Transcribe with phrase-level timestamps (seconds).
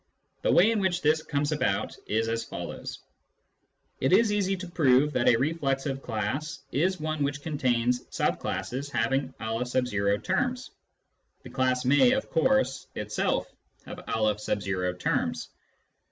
[0.41, 3.01] The way in which this comes about is as follows:—
[4.01, 8.89] It is easy to prove that a reflexive class is one which contains sub classes
[8.89, 10.71] having N terms.
[11.43, 13.45] (The class may, of course, itself
[13.85, 15.49] have M terms.)